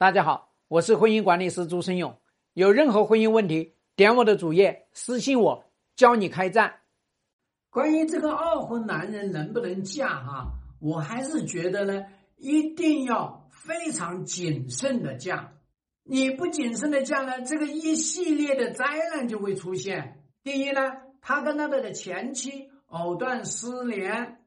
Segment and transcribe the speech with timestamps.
[0.00, 2.20] 大家好，我是婚姻管理师朱生勇。
[2.52, 5.64] 有任何婚姻问题，点我的主页私信我，
[5.96, 6.76] 教你开战。
[7.68, 12.04] 关于这个二婚男人能不能嫁哈，我还是觉得呢，
[12.36, 15.52] 一定要非常谨慎的嫁。
[16.04, 20.22] 你不谨慎的嫁呢，这个一系列的灾难就会出现。
[20.44, 20.80] 第一呢，
[21.20, 24.44] 他跟他的前妻藕断丝连，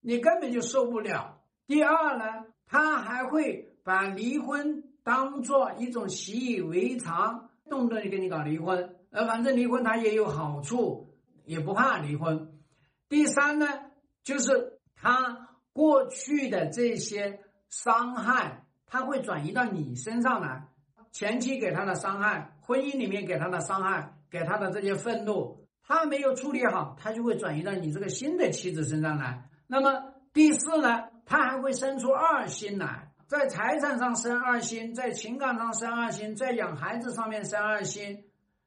[0.00, 1.40] 你根本就受不了。
[1.66, 4.84] 第二呢，他还会把离婚。
[5.04, 12.52] 当做一种习以为常，动不动就跟你搞离婚，呃，反正离婚他也有好处，也不怕离婚。
[13.08, 13.66] 第三呢，
[14.22, 20.68] 就是他过去的这些伤害，他会转移到你身上来。
[21.10, 29.50] 前期给他的伤害，婚姻里面给他的伤害，给他的这些愤怒，他没有处理好，他就会转移到你这个新的妻子身上来。
[29.66, 33.12] 那么第四呢，他还会生出二心来。
[33.32, 38.24] 在财产上生二心，在情感上生二心，在养孩子上面生二心，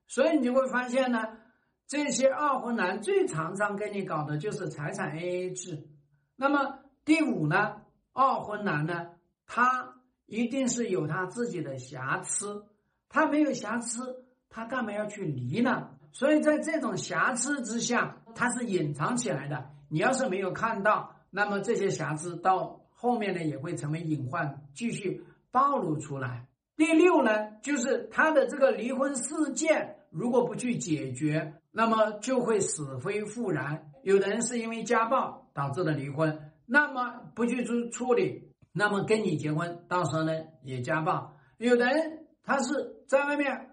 [0.07, 1.37] 所以你就会发现呢，
[1.85, 5.87] 这些二婚男最常常跟你搞的就是财产 AA 制。
[6.35, 9.11] 那么第五呢，二婚男呢，
[9.45, 12.65] 他一定是有他自己的瑕疵，
[13.07, 15.91] 他没有瑕疵，他干嘛要去离呢？
[16.11, 19.69] 所以在这种瑕疵之下，他是隐藏起来的。
[19.89, 22.81] 你要是没有看到，那么这些瑕疵到。
[22.95, 26.47] 后面呢也会成为隐患，继续暴露出来。
[26.75, 33.91] 第六呢，就是他的这个离婚事件，如果不去解决，那么就会死灰复燃。
[34.01, 41.33] 有的人是因为家暴导致的离婚，那么不去处处理，那么跟你结婚，到时候呢也家暴。
[41.57, 43.69] 有的人他是在外面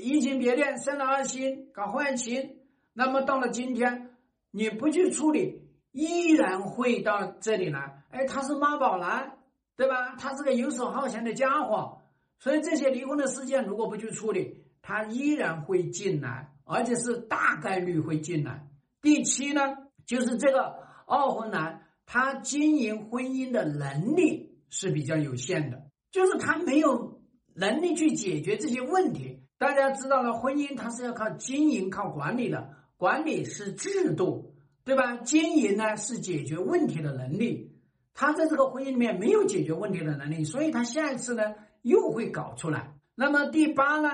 [0.00, 2.58] 移情别恋，生了二心，搞婚外情，
[2.94, 4.10] 那么到了今天，
[4.50, 5.67] 你不去处理。
[5.92, 9.38] 依然会到这里来，哎，他是妈宝男，
[9.76, 10.16] 对吧？
[10.16, 12.02] 他是个游手好闲的家伙，
[12.38, 18.68] 所以这些离婚的事件如果不去处理，他依然会进来，而且是大概率会进来。
[19.00, 19.62] 第七呢，
[20.06, 20.76] 就是这个
[21.06, 27.20] 二婚男，他经营婚姻的能力是比较有限的，就是他没有
[27.54, 29.42] 能力去解决这些问题。
[29.56, 34.54] 大家知道了，婚姻它是要靠经营、靠管理的，管理是制度。
[34.88, 35.16] 对吧？
[35.16, 37.76] 经营呢是解决问题的能力，
[38.14, 41.42] 他在这个婚姻里面没有解决问题的能力，所以他下一次呢
[41.82, 42.94] 又会搞出来。
[43.14, 44.08] 那么第八呢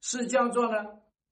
[0.00, 0.84] 是叫做呢，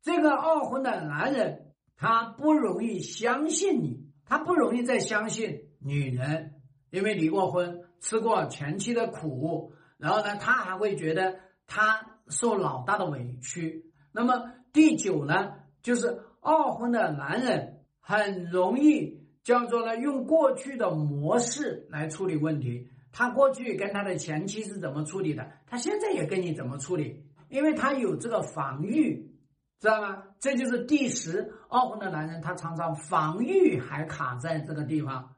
[0.03, 6.55] 这个二婚的男人他不容易相信你，他不容易再相信女人，
[6.91, 11.39] 因为离过婚，吃过前妻的苦，然后呢他还会觉得
[11.69, 13.93] 他受老大的委屈。
[14.11, 17.77] 那么第九呢就是二婚的男人。
[18.09, 22.89] 很容易叫做呢，用过去的模式来处理问题。
[23.13, 29.31] 他过去跟他的前妻是怎么处理的，他现在也跟你怎么处理，因为他有这个防御，
[29.79, 30.23] 知道吗？
[30.41, 35.37] 这就是第十二婚的男人，他常常防御还卡在这个地方，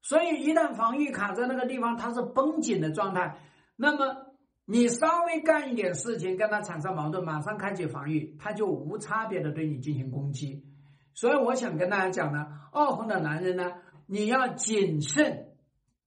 [0.00, 3.36] 所以一旦防御卡在那个地方，他是绷紧的状态。
[3.74, 4.14] 那么
[4.64, 10.64] 你稍微干一点事情，跟他产生矛盾，马上开启防御，他就无差别的对你进行攻击。
[11.14, 13.72] 所以我想跟大家讲呢，二婚的男人呢，
[14.06, 15.48] 你要谨慎，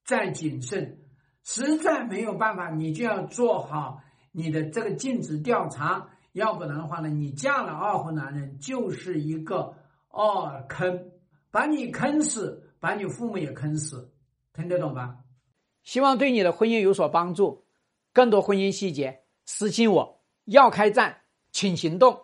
[0.03, 0.99] 再谨慎，
[1.43, 9.75] 实在没有办法，你就要做好你的这个尽职调查，要不然的话呢，你嫁了二婚男人就是一个
[10.09, 11.11] 二坑，
[11.51, 14.11] 把你坑死，把你父母也坑死，
[14.53, 15.17] 听得懂吧？
[15.83, 17.65] 希望对你的婚姻有所帮助，
[18.13, 21.21] 更多婚姻细节私信我，要开战，
[21.51, 22.21] 请行动。